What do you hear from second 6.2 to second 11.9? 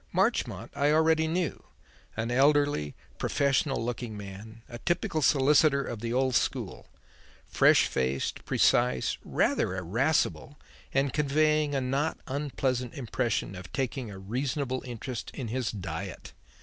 school; fresh faced, precise, rather irascible, and conveying a